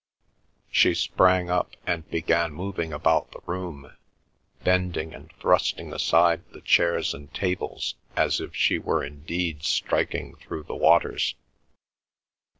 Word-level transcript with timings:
She 0.71 0.95
sprang 0.95 1.51
up, 1.51 1.75
and 1.85 2.09
began 2.09 2.53
moving 2.53 2.91
about 2.91 3.29
the 3.31 3.39
room, 3.45 3.91
bending 4.63 5.13
and 5.13 5.31
thrusting 5.33 5.93
aside 5.93 6.41
the 6.53 6.61
chairs 6.61 7.13
and 7.13 7.31
tables 7.35 7.93
as 8.15 8.41
if 8.41 8.55
she 8.55 8.79
were 8.79 9.03
indeed 9.03 9.61
striking 9.63 10.33
through 10.37 10.63
the 10.63 10.73
waters. 10.73 11.35